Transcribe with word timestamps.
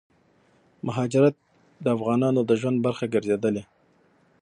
مهاجرت 0.87 1.35
دافغانانو 1.85 2.41
دژوند 2.49 2.77
برخه 2.85 3.05
ګرځيدلې 3.13 3.63